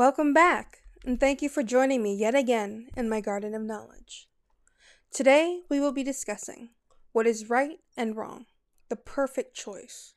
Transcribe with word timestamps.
Welcome 0.00 0.32
back, 0.32 0.78
and 1.04 1.20
thank 1.20 1.42
you 1.42 1.50
for 1.50 1.62
joining 1.62 2.02
me 2.02 2.14
yet 2.14 2.34
again 2.34 2.88
in 2.96 3.10
my 3.10 3.20
garden 3.20 3.54
of 3.54 3.60
knowledge. 3.60 4.30
Today, 5.12 5.60
we 5.68 5.78
will 5.78 5.92
be 5.92 6.02
discussing 6.02 6.70
what 7.12 7.26
is 7.26 7.50
right 7.50 7.80
and 7.98 8.16
wrong, 8.16 8.46
the 8.88 8.96
perfect 8.96 9.54
choice. 9.54 10.14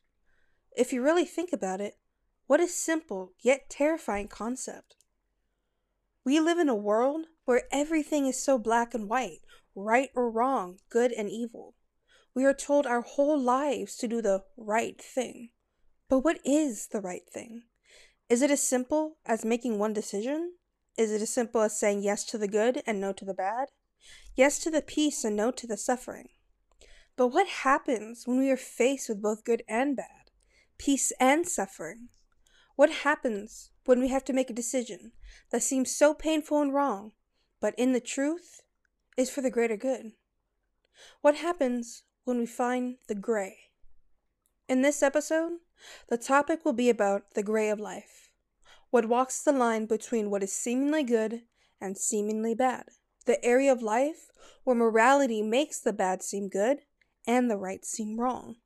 If 0.74 0.94
you 0.94 1.02
really 1.02 1.26
think 1.26 1.52
about 1.52 1.82
it, 1.82 1.98
what 2.46 2.62
a 2.62 2.66
simple 2.66 3.34
yet 3.42 3.68
terrifying 3.68 4.28
concept. 4.28 4.96
We 6.24 6.40
live 6.40 6.58
in 6.58 6.70
a 6.70 6.74
world 6.74 7.26
where 7.44 7.64
everything 7.70 8.24
is 8.24 8.42
so 8.42 8.56
black 8.56 8.94
and 8.94 9.06
white, 9.06 9.40
right 9.74 10.08
or 10.14 10.30
wrong, 10.30 10.78
good 10.88 11.12
and 11.12 11.28
evil. 11.28 11.74
We 12.34 12.46
are 12.46 12.54
told 12.54 12.86
our 12.86 13.02
whole 13.02 13.38
lives 13.38 13.96
to 13.96 14.08
do 14.08 14.22
the 14.22 14.44
right 14.56 14.98
thing. 14.98 15.50
But 16.08 16.20
what 16.20 16.40
is 16.42 16.86
the 16.86 17.02
right 17.02 17.28
thing? 17.30 17.64
Is 18.28 18.40
it 18.40 18.50
as 18.50 18.62
simple 18.62 19.18
as 19.26 19.44
making 19.44 19.78
one 19.78 19.92
decision? 19.92 20.54
Is 20.96 21.12
it 21.12 21.20
as 21.20 21.30
simple 21.30 21.60
as 21.60 21.78
saying 21.78 22.02
yes 22.02 22.24
to 22.26 22.38
the 22.38 22.48
good 22.48 22.82
and 22.86 23.00
no 23.00 23.12
to 23.12 23.24
the 23.24 23.34
bad? 23.34 23.68
Yes 24.34 24.58
to 24.60 24.70
the 24.70 24.82
peace 24.82 25.24
and 25.24 25.36
no 25.36 25.50
to 25.50 25.66
the 25.66 25.76
suffering? 25.76 26.28
But 27.16 27.28
what 27.28 27.46
happens 27.46 28.26
when 28.26 28.38
we 28.38 28.50
are 28.50 28.56
faced 28.56 29.08
with 29.08 29.22
both 29.22 29.44
good 29.44 29.62
and 29.68 29.96
bad, 29.96 30.30
peace 30.78 31.12
and 31.20 31.46
suffering? 31.46 32.08
What 32.76 32.90
happens 32.90 33.70
when 33.84 34.00
we 34.00 34.08
have 34.08 34.24
to 34.24 34.32
make 34.32 34.50
a 34.50 34.54
decision 34.54 35.12
that 35.50 35.62
seems 35.62 35.94
so 35.94 36.14
painful 36.14 36.60
and 36.60 36.72
wrong, 36.72 37.12
but 37.60 37.74
in 37.78 37.92
the 37.92 38.00
truth 38.00 38.62
is 39.16 39.30
for 39.30 39.42
the 39.42 39.50
greater 39.50 39.76
good? 39.76 40.12
What 41.20 41.36
happens 41.36 42.02
when 42.24 42.38
we 42.38 42.46
find 42.46 42.96
the 43.06 43.14
gray? 43.14 43.58
In 44.68 44.82
this 44.82 45.02
episode, 45.02 45.58
the 46.08 46.18
topic 46.18 46.64
will 46.64 46.72
be 46.72 46.90
about 46.90 47.34
the 47.34 47.42
gray 47.42 47.68
of 47.68 47.80
life, 47.80 48.30
what 48.90 49.08
walks 49.08 49.42
the 49.42 49.52
line 49.52 49.86
between 49.86 50.30
what 50.30 50.42
is 50.42 50.52
seemingly 50.52 51.02
good 51.02 51.42
and 51.80 51.98
seemingly 51.98 52.54
bad, 52.54 52.86
the 53.26 53.44
area 53.44 53.72
of 53.72 53.82
life 53.82 54.30
where 54.64 54.76
morality 54.76 55.42
makes 55.42 55.80
the 55.80 55.92
bad 55.92 56.22
seem 56.22 56.48
good 56.48 56.78
and 57.26 57.50
the 57.50 57.56
right 57.56 57.84
seem 57.84 58.20
wrong. 58.20 58.56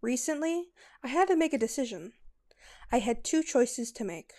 Recently, 0.00 0.68
I 1.02 1.08
had 1.08 1.28
to 1.28 1.36
make 1.36 1.52
a 1.52 1.58
decision. 1.58 2.12
I 2.92 2.98
had 2.98 3.24
two 3.24 3.42
choices 3.42 3.90
to 3.92 4.04
make. 4.04 4.32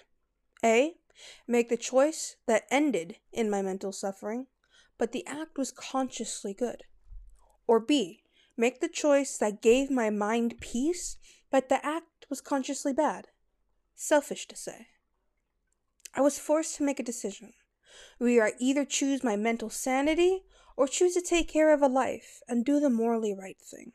A. 0.63 0.97
Make 1.47 1.69
the 1.69 1.77
choice 1.77 2.35
that 2.45 2.65
ended 2.69 3.17
in 3.31 3.49
my 3.49 3.61
mental 3.61 3.91
suffering, 3.91 4.47
but 4.97 5.11
the 5.11 5.25
act 5.25 5.57
was 5.57 5.71
consciously 5.71 6.53
good. 6.53 6.83
Or 7.67 7.79
B. 7.79 8.23
Make 8.57 8.79
the 8.79 8.87
choice 8.87 9.37
that 9.37 9.61
gave 9.61 9.89
my 9.89 10.09
mind 10.09 10.59
peace 10.59 11.17
but 11.55 11.69
the 11.69 11.85
act 11.85 12.25
was 12.29 12.41
consciously 12.41 12.91
bad. 12.91 13.29
Selfish 13.95 14.45
to 14.45 14.57
say. 14.57 14.87
I 16.13 16.19
was 16.19 16.37
forced 16.37 16.75
to 16.75 16.83
make 16.83 16.99
a 16.99 17.11
decision. 17.11 17.53
We 18.19 18.41
are 18.41 18.51
either 18.59 18.83
choose 18.83 19.23
my 19.23 19.37
mental 19.37 19.69
sanity 19.69 20.43
or 20.75 20.85
choose 20.85 21.13
to 21.13 21.21
take 21.21 21.47
care 21.47 21.73
of 21.73 21.81
a 21.81 21.87
life 21.87 22.41
and 22.49 22.65
do 22.65 22.81
the 22.81 22.89
morally 22.89 23.33
right 23.33 23.55
thing. 23.57 23.93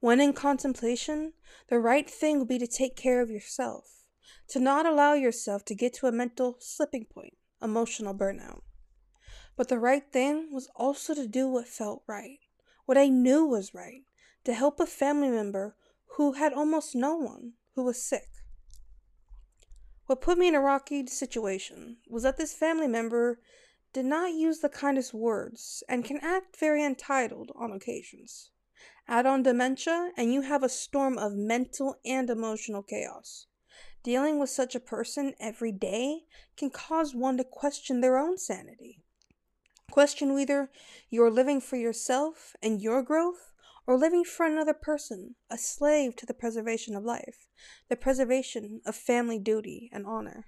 When 0.00 0.20
in 0.20 0.34
contemplation, 0.34 1.32
the 1.70 1.78
right 1.78 2.10
thing 2.10 2.36
will 2.36 2.44
be 2.44 2.58
to 2.58 2.66
take 2.66 2.96
care 2.96 3.22
of 3.22 3.30
yourself, 3.30 4.04
to 4.48 4.60
not 4.60 4.84
allow 4.84 5.14
yourself 5.14 5.64
to 5.64 5.74
get 5.74 5.94
to 5.94 6.06
a 6.06 6.12
mental 6.12 6.56
slipping 6.60 7.06
point, 7.06 7.38
emotional 7.62 8.14
burnout. 8.14 8.60
But 9.56 9.70
the 9.70 9.78
right 9.78 10.04
thing 10.12 10.50
was 10.52 10.68
also 10.76 11.14
to 11.14 11.26
do 11.26 11.48
what 11.48 11.66
felt 11.66 12.02
right, 12.06 12.40
what 12.84 12.98
I 12.98 13.08
knew 13.08 13.46
was 13.46 13.72
right, 13.72 14.02
to 14.44 14.52
help 14.52 14.80
a 14.80 14.84
family 14.84 15.30
member 15.30 15.76
who 16.16 16.32
had 16.32 16.52
almost 16.52 16.94
no 16.94 17.16
one 17.16 17.52
who 17.74 17.82
was 17.82 18.02
sick. 18.02 18.28
What 20.06 20.20
put 20.20 20.36
me 20.36 20.48
in 20.48 20.54
a 20.54 20.60
rocky 20.60 21.06
situation 21.06 21.98
was 22.08 22.22
that 22.24 22.36
this 22.36 22.52
family 22.52 22.88
member 22.88 23.40
did 23.92 24.04
not 24.04 24.32
use 24.32 24.58
the 24.58 24.68
kindest 24.68 25.14
words 25.14 25.82
and 25.88 26.04
can 26.04 26.18
act 26.22 26.58
very 26.58 26.84
entitled 26.84 27.50
on 27.54 27.72
occasions. 27.72 28.50
Add 29.08 29.26
on 29.26 29.42
dementia, 29.42 30.12
and 30.16 30.32
you 30.32 30.42
have 30.42 30.62
a 30.62 30.68
storm 30.68 31.18
of 31.18 31.34
mental 31.34 31.96
and 32.04 32.30
emotional 32.30 32.82
chaos. 32.82 33.46
Dealing 34.02 34.38
with 34.38 34.50
such 34.50 34.74
a 34.74 34.80
person 34.80 35.34
every 35.38 35.72
day 35.72 36.22
can 36.56 36.70
cause 36.70 37.14
one 37.14 37.36
to 37.36 37.44
question 37.44 38.00
their 38.00 38.18
own 38.18 38.38
sanity. 38.38 39.02
Question 39.90 40.34
whether 40.34 40.70
you're 41.10 41.30
living 41.30 41.60
for 41.60 41.76
yourself 41.76 42.56
and 42.62 42.80
your 42.80 43.02
growth 43.02 43.51
or 43.86 43.96
living 43.96 44.24
for 44.24 44.46
another 44.46 44.74
person, 44.74 45.34
a 45.50 45.58
slave 45.58 46.14
to 46.16 46.26
the 46.26 46.34
preservation 46.34 46.94
of 46.94 47.04
life, 47.04 47.46
the 47.88 47.96
preservation 47.96 48.80
of 48.86 48.94
family 48.94 49.38
duty 49.38 49.90
and 49.92 50.06
honor. 50.06 50.44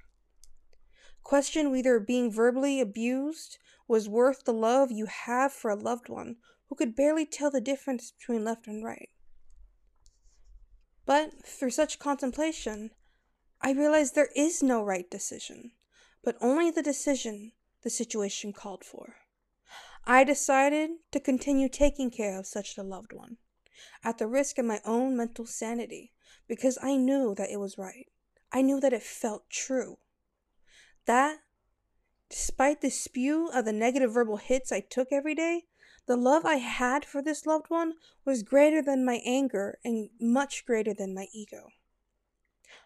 Question 1.23 1.71
whether 1.71 1.99
being 1.99 2.31
verbally 2.31 2.81
abused 2.81 3.59
was 3.89 4.09
worth 4.09 4.45
the 4.45 4.53
love 4.53 4.91
you 4.91 5.07
have 5.07 5.53
for 5.53 5.71
a 5.71 5.77
loved 5.77 6.09
one 6.09 6.37
who 6.69 6.75
could 6.75 6.95
barely 6.95 7.27
tell 7.27 7.51
the 7.51 7.61
difference 7.61 8.13
between 8.13 8.45
left 8.45 8.67
and 8.67 8.85
right. 8.85 9.11
But 11.07 11.45
through 11.45 11.71
such 11.71 11.99
contemplation, 11.99 12.91
I 13.61 13.73
realized 13.73 14.15
there 14.15 14.31
is 14.37 14.63
no 14.63 14.83
right 14.83 15.11
decision, 15.11 15.73
but 16.23 16.37
only 16.41 16.71
the 16.71 16.83
decision 16.83 17.53
the 17.83 17.91
situation 17.91 18.53
called 18.53 18.85
for. 18.85 19.17
I 20.07 20.25
decided 20.25 20.91
to 21.13 21.21
continue 21.21 21.69
taking 21.69 22.11
care 22.11 22.39
of 22.39 22.47
such 22.47 22.77
a 22.77 22.83
loved 22.83 23.13
one, 23.13 23.39
at 24.03 24.19
the 24.19 24.27
risk 24.27 24.59
of 24.59 24.67
my 24.67 24.81
own 24.85 25.17
mental 25.17 25.47
sanity, 25.47 26.13
because 26.47 26.79
I 26.83 26.97
knew 26.97 27.35
that 27.37 27.51
it 27.51 27.59
was 27.59 27.79
right. 27.79 28.09
I 28.53 28.61
knew 28.61 28.81
that 28.81 28.93
it 28.93 29.03
felt 29.03 29.49
true. 29.49 29.99
That, 31.07 31.39
despite 32.29 32.83
the 32.83 32.91
spew 32.91 33.49
of 33.49 33.65
the 33.65 33.73
negative 33.73 34.13
verbal 34.13 34.37
hits 34.37 34.71
I 34.71 34.81
took 34.81 35.09
every 35.11 35.35
day, 35.35 35.65
the 36.07 36.17
love 36.17 36.45
I 36.45 36.57
had 36.57 37.07
for 37.07 37.23
this 37.23 37.47
loved 37.47 37.71
one 37.71 37.95
was 38.27 38.43
greater 38.43 38.83
than 38.83 39.07
my 39.07 39.23
anger 39.25 39.79
and 39.83 40.11
much 40.21 40.67
greater 40.67 40.93
than 40.93 41.15
my 41.15 41.29
ego. 41.33 41.71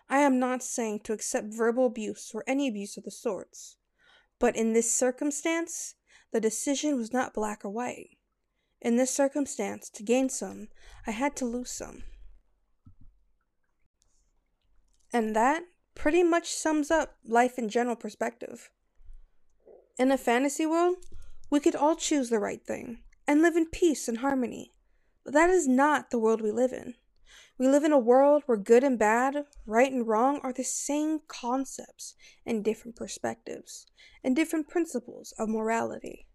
I 0.09 0.21
am 0.21 0.39
not 0.39 0.63
saying 0.63 1.01
to 1.01 1.13
accept 1.13 1.53
verbal 1.53 1.87
abuse 1.87 2.31
or 2.33 2.45
any 2.47 2.69
abuse 2.69 2.97
of 2.97 3.03
the 3.03 3.11
sorts, 3.11 3.77
but 4.39 4.57
in 4.57 4.73
this 4.73 4.91
circumstance, 4.91 5.97
the 6.33 6.41
decision 6.41 6.97
was 6.97 7.13
not 7.13 7.35
black 7.35 7.65
or 7.65 7.71
white. 7.71 8.19
In 8.81 8.97
this 8.97 9.11
circumstance, 9.11 9.89
to 9.91 10.03
gain 10.03 10.29
some, 10.29 10.69
I 11.07 11.11
had 11.11 11.35
to 11.37 11.45
lose 11.45 11.71
some. 11.71 12.05
And 15.13 15.35
that 15.35 15.65
pretty 15.95 16.23
much 16.23 16.53
sums 16.53 16.91
up 16.91 17.17
life 17.25 17.59
in 17.59 17.69
general 17.69 17.97
perspective. 17.97 18.71
In 19.99 20.13
a 20.13 20.19
fantasy 20.19 20.65
world, 20.65 20.97
we 21.51 21.61
could 21.61 21.75
all 21.75 21.97
choose 21.97 22.31
the 22.31 22.39
right 22.39 22.65
thing 22.65 22.99
and 23.27 23.43
live 23.43 23.57
in 23.57 23.67
peace 23.67 24.07
and 24.07 24.19
harmony. 24.19 24.75
But 25.25 25.35
that 25.35 25.51
is 25.51 25.67
not 25.67 26.11
the 26.11 26.19
world 26.19 26.41
we 26.41 26.53
live 26.53 26.73
in. 26.73 26.95
We 27.59 27.67
live 27.67 27.83
in 27.83 27.93
a 27.93 27.99
world 27.99 28.45
where 28.47 28.57
good 28.57 28.85
and 28.85 28.97
bad, 28.97 29.45
right 29.67 29.91
and 29.91 30.07
wrong 30.07 30.39
are 30.45 30.53
the 30.53 30.63
same 30.63 31.23
concepts 31.27 32.15
and 32.47 32.65
different 32.65 32.95
perspectives 32.95 33.87
and 34.23 34.37
different 34.37 34.69
principles 34.69 35.35
of 35.39 35.49
morality. 35.49 36.29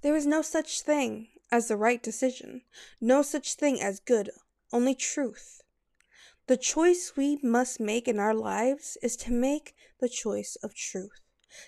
There 0.00 0.16
is 0.16 0.26
no 0.26 0.40
such 0.40 0.80
thing 0.80 1.28
as 1.52 1.68
the 1.68 1.76
right 1.76 2.02
decision, 2.02 2.62
no 3.02 3.20
such 3.20 3.54
thing 3.54 3.82
as 3.82 4.00
good, 4.00 4.30
only 4.72 4.94
truth. 4.94 5.60
The 6.46 6.56
choice 6.56 7.12
we 7.16 7.38
must 7.42 7.78
make 7.78 8.08
in 8.08 8.18
our 8.18 8.34
lives 8.34 8.96
is 9.02 9.16
to 9.16 9.32
make 9.32 9.74
the 10.00 10.08
choice 10.08 10.56
of 10.62 10.74
truth, 10.74 11.20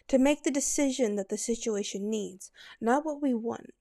to 0.08 0.18
make 0.18 0.44
the 0.44 0.50
decision 0.50 1.16
that 1.16 1.28
the 1.28 1.38
situation 1.38 2.08
needs, 2.08 2.50
not 2.80 3.04
what 3.04 3.20
we 3.20 3.34
want. 3.34 3.74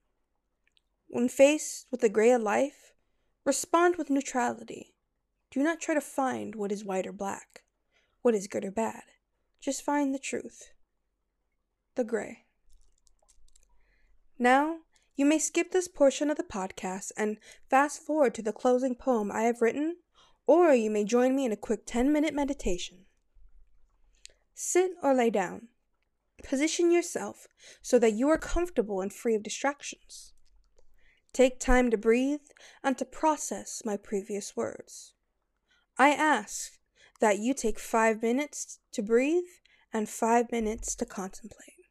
When 1.08 1.28
faced 1.28 1.86
with 1.90 2.02
the 2.02 2.08
gray 2.10 2.32
of 2.32 2.42
life, 2.42 2.92
Respond 3.46 3.94
with 3.94 4.10
neutrality. 4.10 4.92
Do 5.52 5.62
not 5.62 5.78
try 5.78 5.94
to 5.94 6.00
find 6.00 6.56
what 6.56 6.72
is 6.72 6.84
white 6.84 7.06
or 7.06 7.12
black, 7.12 7.62
what 8.22 8.34
is 8.34 8.48
good 8.48 8.64
or 8.64 8.72
bad. 8.72 9.04
Just 9.60 9.84
find 9.84 10.12
the 10.12 10.18
truth. 10.18 10.72
The 11.94 12.02
gray. 12.02 12.46
Now, 14.36 14.78
you 15.14 15.24
may 15.24 15.38
skip 15.38 15.70
this 15.70 15.86
portion 15.86 16.28
of 16.28 16.36
the 16.36 16.42
podcast 16.42 17.12
and 17.16 17.38
fast 17.70 18.02
forward 18.02 18.34
to 18.34 18.42
the 18.42 18.52
closing 18.52 18.96
poem 18.96 19.30
I 19.30 19.42
have 19.42 19.62
written, 19.62 19.98
or 20.48 20.74
you 20.74 20.90
may 20.90 21.04
join 21.04 21.36
me 21.36 21.44
in 21.44 21.52
a 21.52 21.56
quick 21.56 21.86
10 21.86 22.12
minute 22.12 22.34
meditation. 22.34 23.04
Sit 24.54 24.90
or 25.04 25.14
lay 25.14 25.30
down. 25.30 25.68
Position 26.42 26.90
yourself 26.90 27.46
so 27.80 28.00
that 28.00 28.14
you 28.14 28.28
are 28.28 28.38
comfortable 28.38 29.00
and 29.00 29.12
free 29.12 29.36
of 29.36 29.44
distractions. 29.44 30.32
Take 31.36 31.60
time 31.60 31.90
to 31.90 31.98
breathe 31.98 32.48
and 32.82 32.96
to 32.96 33.04
process 33.04 33.82
my 33.84 33.98
previous 33.98 34.56
words. 34.56 35.12
I 35.98 36.12
ask 36.12 36.78
that 37.20 37.40
you 37.40 37.52
take 37.52 37.78
five 37.78 38.22
minutes 38.22 38.78
to 38.92 39.02
breathe 39.02 39.44
and 39.92 40.08
five 40.08 40.50
minutes 40.50 40.94
to 40.94 41.04
contemplate. 41.04 41.90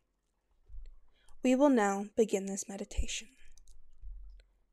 We 1.44 1.53
will 1.53 1.69
now 1.69 2.06
begin 2.18 2.47
this 2.47 2.68
meditation. 2.68 3.27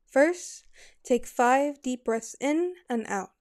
First, 0.09 0.63
take 1.03 1.27
five 1.27 1.83
deep 1.83 2.03
breaths 2.03 2.35
in 2.41 2.73
and 2.89 3.05
out, 3.05 3.33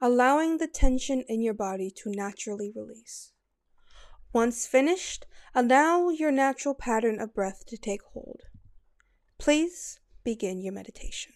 allowing 0.00 0.58
the 0.58 0.66
tension 0.66 1.22
in 1.28 1.40
your 1.40 1.54
body 1.54 1.92
to 1.98 2.10
naturally 2.10 2.72
release. 2.74 3.30
Once 4.32 4.66
finished, 4.66 5.24
allow 5.54 6.08
your 6.08 6.32
natural 6.32 6.74
pattern 6.74 7.20
of 7.20 7.32
breath 7.32 7.64
to 7.68 7.76
take 7.76 8.02
hold. 8.12 8.40
Please 9.38 10.00
begin 10.30 10.60
your 10.60 10.72
meditation. 10.72 11.32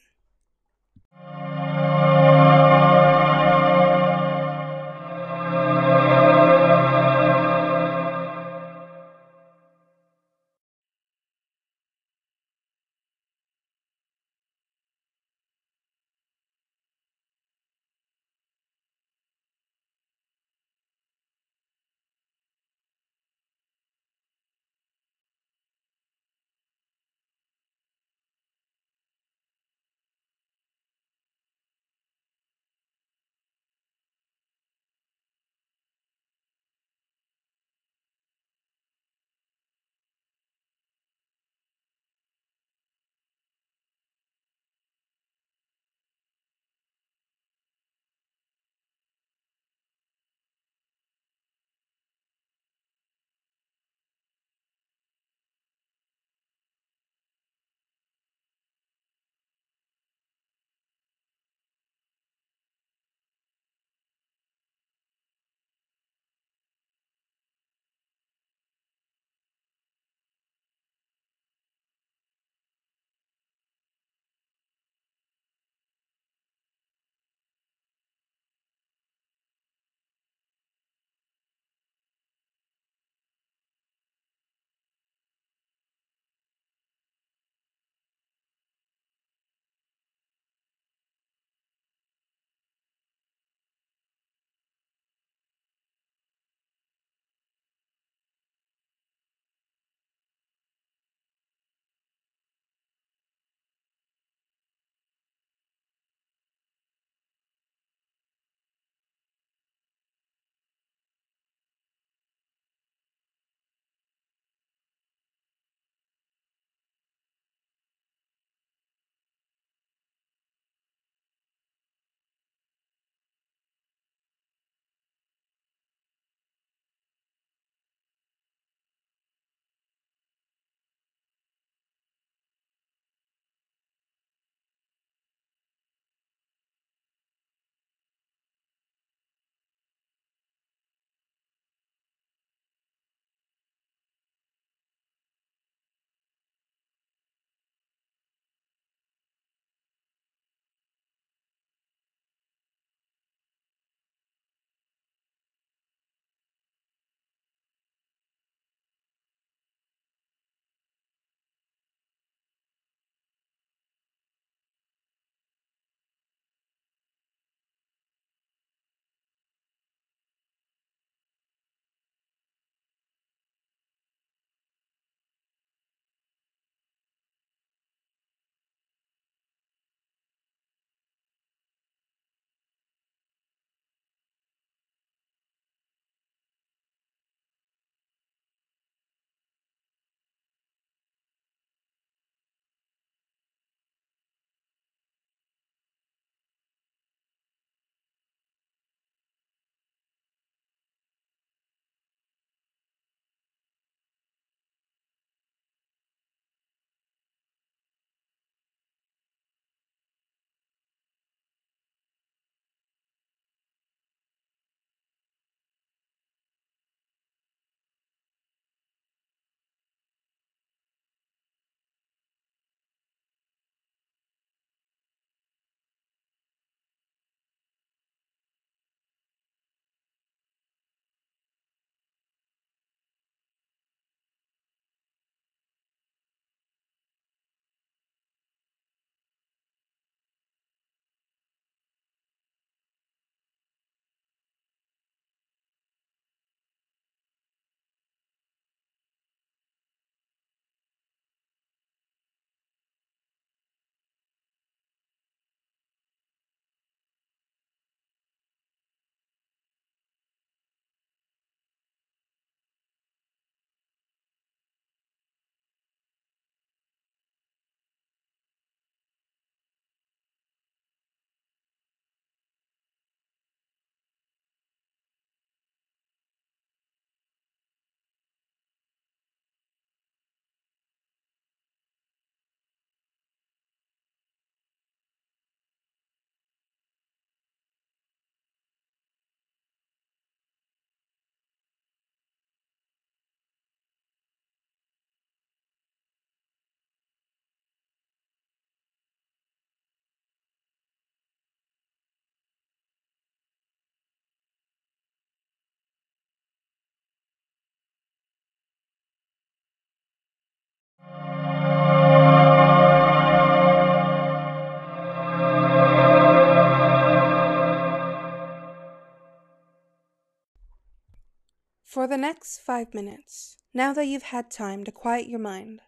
For 321.95 322.09
the 322.09 322.19
next 322.19 322.59
five 322.59 322.93
minutes, 322.93 323.57
now 323.73 323.93
that 323.93 324.09
you've 324.09 324.35
had 324.35 324.51
time 324.51 324.83
to 324.83 324.91
quiet 324.91 325.29
your 325.29 325.39
mind, 325.39 325.81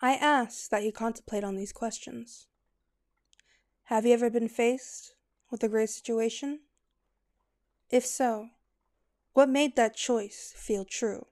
I 0.00 0.14
ask 0.14 0.70
that 0.70 0.84
you 0.84 0.92
contemplate 0.92 1.42
on 1.42 1.56
these 1.56 1.72
questions. 1.72 2.46
Have 3.86 4.06
you 4.06 4.12
ever 4.12 4.30
been 4.30 4.48
faced 4.48 5.16
with 5.50 5.64
a 5.64 5.68
great 5.68 5.90
situation? 5.90 6.60
If 7.90 8.06
so, 8.06 8.50
what 9.32 9.48
made 9.48 9.74
that 9.74 9.96
choice 9.96 10.54
feel 10.56 10.84
true? 10.84 11.26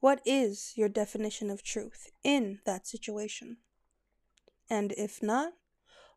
What 0.00 0.22
is 0.24 0.72
your 0.74 0.88
definition 0.88 1.50
of 1.50 1.62
truth 1.62 2.08
in 2.24 2.60
that 2.64 2.86
situation? 2.86 3.58
And 4.70 4.92
if 4.92 5.22
not, 5.22 5.52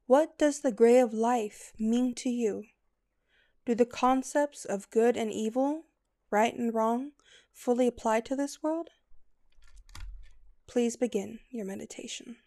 what 0.06 0.38
does 0.38 0.62
the 0.62 0.72
gray 0.72 1.00
of 1.00 1.14
life 1.14 1.74
mean 1.78 2.16
to 2.16 2.30
you? 2.30 2.64
Do 3.66 3.76
the 3.76 3.86
concepts 3.86 4.64
of 4.64 4.90
good 4.90 5.18
and 5.18 5.34
evil, 5.34 5.84
right 6.32 6.54
and 6.54 6.74
wrong, 6.74 7.12
fully 7.54 7.88
apply 7.88 8.22
to 8.22 8.36
this 8.36 8.62
world? 8.62 8.90
Please 10.68 10.96
begin 10.96 11.40
your 11.52 11.66
meditation. 11.66 12.38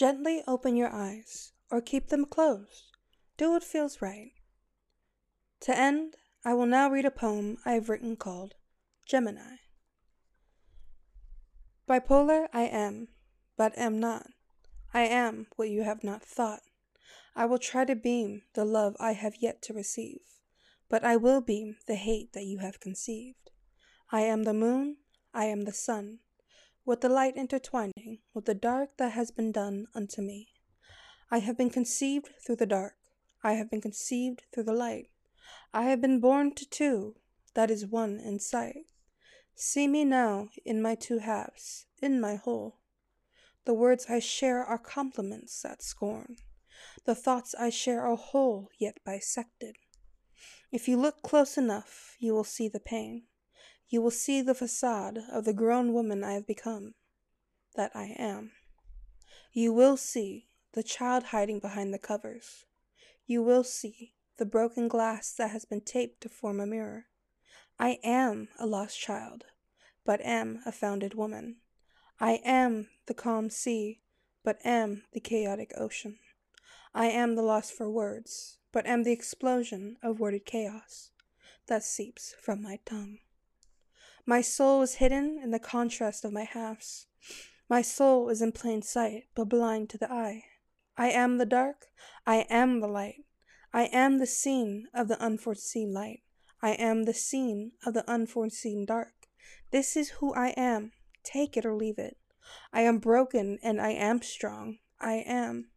Gently 0.00 0.42
open 0.48 0.76
your 0.76 0.88
eyes 0.90 1.52
or 1.70 1.82
keep 1.82 2.08
them 2.08 2.24
closed. 2.24 2.96
Do 3.36 3.50
what 3.50 3.62
feels 3.62 4.00
right. 4.00 4.32
To 5.60 5.76
end, 5.76 6.16
I 6.42 6.54
will 6.54 6.64
now 6.64 6.88
read 6.88 7.04
a 7.04 7.10
poem 7.10 7.58
I 7.66 7.72
have 7.72 7.90
written 7.90 8.16
called 8.16 8.54
Gemini. 9.04 9.56
Bipolar 11.86 12.48
I 12.50 12.62
am, 12.62 13.08
but 13.58 13.76
am 13.76 14.00
not. 14.00 14.28
I 14.94 15.02
am 15.02 15.48
what 15.56 15.68
you 15.68 15.82
have 15.82 16.02
not 16.02 16.24
thought. 16.24 16.62
I 17.36 17.44
will 17.44 17.58
try 17.58 17.84
to 17.84 17.94
beam 17.94 18.40
the 18.54 18.64
love 18.64 18.96
I 18.98 19.12
have 19.12 19.42
yet 19.42 19.60
to 19.64 19.74
receive, 19.74 20.22
but 20.88 21.04
I 21.04 21.16
will 21.16 21.42
beam 21.42 21.76
the 21.86 21.96
hate 21.96 22.32
that 22.32 22.46
you 22.46 22.60
have 22.60 22.80
conceived. 22.80 23.50
I 24.10 24.22
am 24.22 24.44
the 24.44 24.54
moon, 24.54 24.96
I 25.34 25.44
am 25.44 25.66
the 25.66 25.74
sun, 25.74 26.20
with 26.84 27.00
the 27.00 27.08
light 27.08 27.36
intertwining 27.36 28.18
with 28.34 28.46
the 28.46 28.54
dark 28.54 28.96
that 28.96 29.12
has 29.12 29.30
been 29.30 29.52
done 29.52 29.86
unto 29.94 30.22
me. 30.22 30.48
I 31.30 31.38
have 31.38 31.56
been 31.56 31.70
conceived 31.70 32.30
through 32.44 32.56
the 32.56 32.66
dark, 32.66 32.94
I 33.42 33.54
have 33.54 33.70
been 33.70 33.80
conceived 33.80 34.42
through 34.52 34.64
the 34.64 34.72
light. 34.72 35.08
I 35.72 35.84
have 35.84 36.00
been 36.00 36.20
born 36.20 36.54
to 36.54 36.68
two, 36.68 37.16
that 37.54 37.70
is 37.70 37.86
one 37.86 38.18
in 38.18 38.40
sight. 38.40 38.86
See 39.54 39.88
me 39.88 40.04
now 40.04 40.48
in 40.64 40.82
my 40.82 40.94
two 40.94 41.18
halves, 41.18 41.86
in 42.00 42.20
my 42.20 42.36
whole. 42.36 42.80
The 43.66 43.74
words 43.74 44.06
I 44.08 44.18
share 44.18 44.64
are 44.64 44.78
compliments 44.78 45.60
that 45.62 45.82
scorn. 45.82 46.36
The 47.04 47.14
thoughts 47.14 47.54
I 47.54 47.70
share 47.70 48.06
are 48.06 48.16
whole 48.16 48.70
yet 48.78 48.98
bisected. 49.04 49.76
If 50.72 50.88
you 50.88 50.96
look 50.96 51.22
close 51.22 51.58
enough, 51.58 52.16
you 52.18 52.32
will 52.32 52.44
see 52.44 52.68
the 52.68 52.80
pain. 52.80 53.24
You 53.90 54.00
will 54.00 54.12
see 54.12 54.40
the 54.40 54.54
facade 54.54 55.18
of 55.32 55.44
the 55.44 55.52
grown 55.52 55.92
woman 55.92 56.22
I 56.22 56.34
have 56.34 56.46
become, 56.46 56.94
that 57.74 57.90
I 57.92 58.14
am. 58.16 58.52
You 59.52 59.72
will 59.72 59.96
see 59.96 60.46
the 60.74 60.84
child 60.84 61.24
hiding 61.24 61.58
behind 61.58 61.92
the 61.92 61.98
covers. 61.98 62.66
You 63.26 63.42
will 63.42 63.64
see 63.64 64.14
the 64.36 64.46
broken 64.46 64.86
glass 64.86 65.32
that 65.32 65.50
has 65.50 65.64
been 65.64 65.80
taped 65.80 66.20
to 66.20 66.28
form 66.28 66.60
a 66.60 66.66
mirror. 66.66 67.06
I 67.80 67.98
am 68.04 68.46
a 68.60 68.66
lost 68.66 68.96
child, 68.96 69.46
but 70.06 70.20
am 70.20 70.62
a 70.64 70.70
founded 70.70 71.14
woman. 71.14 71.56
I 72.20 72.40
am 72.44 72.90
the 73.06 73.14
calm 73.14 73.50
sea, 73.50 74.02
but 74.44 74.64
am 74.64 75.02
the 75.12 75.18
chaotic 75.18 75.72
ocean. 75.76 76.20
I 76.94 77.06
am 77.06 77.34
the 77.34 77.42
loss 77.42 77.72
for 77.72 77.90
words, 77.90 78.58
but 78.70 78.86
am 78.86 79.02
the 79.02 79.12
explosion 79.12 79.96
of 80.00 80.20
worded 80.20 80.46
chaos 80.46 81.10
that 81.66 81.82
seeps 81.82 82.36
from 82.40 82.62
my 82.62 82.78
tongue. 82.84 83.18
My 84.26 84.40
soul 84.40 84.82
is 84.82 84.94
hidden 84.94 85.40
in 85.42 85.50
the 85.50 85.58
contrast 85.58 86.24
of 86.24 86.32
my 86.32 86.44
halves. 86.44 87.06
My 87.68 87.82
soul 87.82 88.28
is 88.28 88.42
in 88.42 88.52
plain 88.52 88.82
sight, 88.82 89.24
but 89.34 89.48
blind 89.48 89.90
to 89.90 89.98
the 89.98 90.12
eye. 90.12 90.44
I 90.96 91.10
am 91.10 91.38
the 91.38 91.46
dark, 91.46 91.86
I 92.26 92.46
am 92.50 92.80
the 92.80 92.88
light. 92.88 93.24
I 93.72 93.84
am 93.84 94.18
the 94.18 94.26
scene 94.26 94.88
of 94.92 95.08
the 95.08 95.20
unforeseen 95.20 95.92
light. 95.92 96.22
I 96.60 96.72
am 96.72 97.04
the 97.04 97.14
scene 97.14 97.72
of 97.86 97.94
the 97.94 98.08
unforeseen 98.10 98.84
dark. 98.84 99.28
This 99.70 99.96
is 99.96 100.10
who 100.18 100.34
I 100.34 100.48
am. 100.56 100.92
Take 101.22 101.56
it 101.56 101.64
or 101.64 101.74
leave 101.74 101.98
it. 101.98 102.16
I 102.72 102.82
am 102.82 102.98
broken 102.98 103.58
and 103.62 103.80
I 103.80 103.90
am 103.90 104.22
strong. 104.22 104.78
I 105.00 105.24
am. 105.26 105.70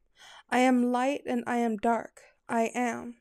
I 0.49 0.59
am 0.59 0.91
light 0.91 1.21
and 1.25 1.43
I 1.45 1.57
am 1.57 1.77
dark. 1.77 2.21
I 2.49 2.71
am. 2.73 3.17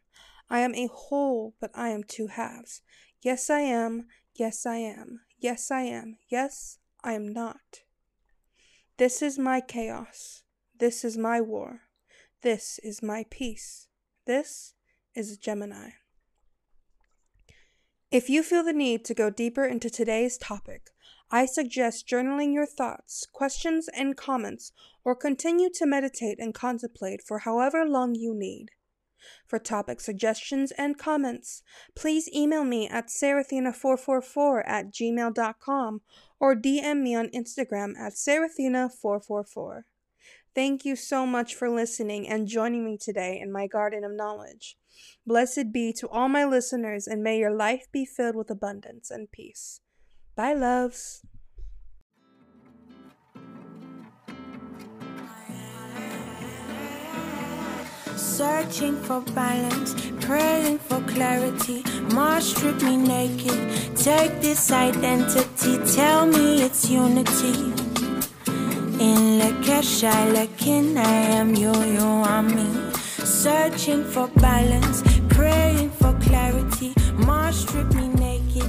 I 0.49 0.61
am 0.61 0.75
a 0.75 0.89
whole, 0.93 1.55
but 1.61 1.71
I 1.75 1.91
am 1.91 2.03
two 2.03 2.29
halves. 2.29 2.83
Yes, 3.21 3.51
I 3.51 3.61
am. 3.61 4.07
Yes, 4.35 4.65
I 4.65 4.77
am. 4.77 5.21
Yes, 5.39 5.71
I 5.71 5.83
am. 5.83 6.17
Yes, 6.29 6.79
I 7.05 7.13
am 7.13 7.33
not. 7.33 7.83
This 8.97 9.21
is 9.21 9.39
my 9.39 9.61
chaos. 9.61 10.43
This 10.79 11.05
is 11.05 11.19
my 11.19 11.41
war. 11.41 11.83
This 12.43 12.81
is 12.83 13.03
my 13.03 13.25
peace. 13.31 13.89
This 14.27 14.75
is 15.15 15.37
Gemini. 15.37 15.91
If 18.11 18.31
you 18.31 18.43
feel 18.43 18.65
the 18.65 18.73
need 18.73 19.05
to 19.07 19.15
go 19.15 19.31
deeper 19.31 19.65
into 19.65 19.91
today's 19.91 20.39
topic, 20.39 20.91
I 21.31 21.47
suggest 21.47 22.07
journaling 22.07 22.53
your 22.53 22.67
thoughts, 22.67 23.27
questions, 23.33 23.89
and 23.89 24.17
comments, 24.17 24.73
or 25.05 25.15
continue 25.15 25.71
to 25.75 25.87
meditate 25.87 26.39
and 26.39 26.55
contemplate 26.55 27.23
for 27.23 27.41
however 27.41 27.87
long 27.87 28.15
you 28.15 28.35
need. 28.35 28.71
For 29.47 29.59
topic 29.59 30.01
suggestions 30.01 30.73
and 30.73 30.99
comments, 30.99 31.63
please 31.95 32.29
email 32.35 32.65
me 32.65 32.89
at 32.89 33.09
serathina444 33.09 34.63
at 34.67 34.91
gmail.com 34.91 36.01
or 36.41 36.57
DM 36.57 37.03
me 37.03 37.15
on 37.15 37.29
Instagram 37.29 37.99
at 37.99 38.15
serathina444. 38.15 39.83
Thank 40.55 40.85
you 40.85 40.97
so 40.97 41.25
much 41.25 41.55
for 41.55 41.71
listening 41.71 42.29
and 42.29 42.47
joining 42.47 42.85
me 42.85 42.99
today 42.99 43.41
in 43.41 43.51
my 43.51 43.67
garden 43.67 44.05
of 44.05 44.13
knowledge. 44.13 44.77
Blessed 45.27 45.73
be 45.73 45.93
to 45.95 46.09
all 46.09 46.29
my 46.29 46.45
listeners, 46.45 47.07
and 47.07 47.23
may 47.23 47.39
your 47.39 47.55
life 47.55 47.87
be 47.91 48.05
filled 48.05 48.37
with 48.37 48.51
abundance 48.51 49.11
and 49.11 49.31
peace. 49.31 49.81
Bye, 50.37 50.55
loves. 50.55 51.23
Searching 58.33 58.97
for 58.97 59.21
balance, 59.35 59.95
praying 60.23 60.79
for 60.79 61.03
clarity. 61.03 61.85
Mars 62.15 62.57
strip 62.57 62.81
me 62.83 62.97
naked. 62.97 63.61
Take 63.95 64.41
this 64.41 64.73
identity, 64.73 65.77
tell 65.93 66.25
me 66.27 66.63
it's 66.63 66.89
unity. 66.89 67.53
In 68.99 69.39
Lakesha, 69.39 70.33
Lakin, 70.33 70.97
I 70.97 71.13
am 71.41 71.55
you, 71.55 71.75
you 71.85 72.07
are 72.33 72.43
me. 72.43 72.69
Searching 73.23 74.03
for 74.03 74.29
balance, 74.29 75.03
praying 75.29 75.91
for 75.91 76.15
clarity. 76.23 76.95
Mars 77.13 77.57
strip 77.57 77.93
me 77.93 78.09
naked. 78.09 78.65